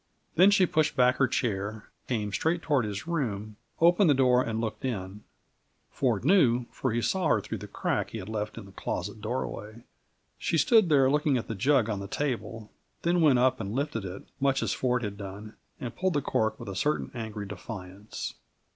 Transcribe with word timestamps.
Then 0.33 0.49
she 0.49 0.65
pushed 0.65 0.95
back 0.95 1.17
her 1.17 1.27
chair, 1.27 1.91
came 2.07 2.33
straight 2.33 2.63
toward 2.63 2.85
his 2.85 3.05
room, 3.05 3.57
opened 3.79 4.09
the 4.09 4.15
door, 4.15 4.41
and 4.41 4.59
looked 4.59 4.83
in; 4.83 5.23
Ford 5.91 6.25
knew, 6.25 6.65
for 6.71 6.91
he 6.91 7.03
saw 7.03 7.27
her 7.27 7.39
through 7.39 7.59
the 7.59 7.67
crack 7.67 8.09
he 8.09 8.17
had 8.17 8.27
left 8.27 8.57
in 8.57 8.65
the 8.65 8.71
closet 8.71 9.21
doorway. 9.21 9.83
She 10.39 10.57
stood 10.57 10.89
there 10.89 11.07
looking 11.11 11.37
at 11.37 11.47
the 11.47 11.53
jug 11.53 11.87
on 11.87 11.99
the 11.99 12.07
table, 12.07 12.71
then 13.03 13.21
went 13.21 13.37
up 13.37 13.59
and 13.59 13.75
lifted 13.75 14.03
it, 14.03 14.23
much 14.39 14.63
as 14.63 14.73
Ford 14.73 15.03
had 15.03 15.17
done, 15.19 15.55
and 15.79 15.95
pulled 15.95 16.13
the 16.13 16.21
cork 16.23 16.59
with 16.59 16.69
a 16.69 16.75
certain 16.75 17.11
angry 17.13 17.45
defiance. 17.45 18.33